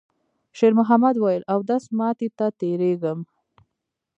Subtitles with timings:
[0.57, 3.19] شېرمحمد وویل: «اودس ماتی ته تېرېږم.»